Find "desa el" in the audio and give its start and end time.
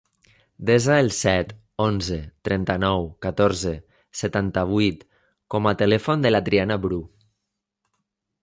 0.67-1.09